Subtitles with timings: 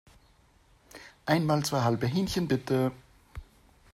[1.27, 2.91] Einmal zwei halbe Hähnchen, bitte!